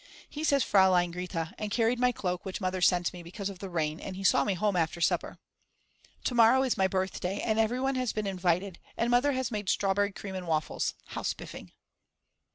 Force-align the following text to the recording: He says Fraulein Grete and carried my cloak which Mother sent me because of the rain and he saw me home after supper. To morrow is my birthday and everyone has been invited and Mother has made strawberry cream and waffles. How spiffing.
He 0.27 0.43
says 0.43 0.63
Fraulein 0.63 1.11
Grete 1.11 1.51
and 1.59 1.69
carried 1.69 1.99
my 1.99 2.11
cloak 2.11 2.43
which 2.43 2.59
Mother 2.59 2.81
sent 2.81 3.13
me 3.13 3.21
because 3.21 3.51
of 3.51 3.59
the 3.59 3.69
rain 3.69 3.99
and 3.99 4.15
he 4.15 4.23
saw 4.23 4.43
me 4.43 4.55
home 4.55 4.75
after 4.75 4.99
supper. 4.99 5.37
To 6.23 6.33
morrow 6.33 6.63
is 6.63 6.75
my 6.75 6.87
birthday 6.87 7.39
and 7.39 7.59
everyone 7.59 7.93
has 7.93 8.11
been 8.11 8.25
invited 8.25 8.79
and 8.97 9.11
Mother 9.11 9.33
has 9.33 9.51
made 9.51 9.69
strawberry 9.69 10.11
cream 10.11 10.33
and 10.33 10.47
waffles. 10.47 10.95
How 11.09 11.21
spiffing. 11.21 11.71